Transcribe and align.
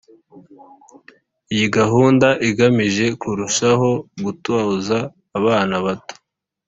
iyi 1.53 1.67
gahunda 1.77 2.27
igamije 2.49 3.05
kurushaho 3.21 3.89
gutoza 4.23 4.97
abana 5.39 5.75
bato 5.85 6.15